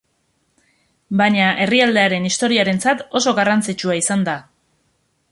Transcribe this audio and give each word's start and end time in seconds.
Baina, 1.19 1.49
herrialdearen 1.65 2.25
historiarentzat 2.29 3.03
oso 3.19 3.33
garrantzitsua 3.41 3.99
izan 3.99 4.25
da. 4.31 4.35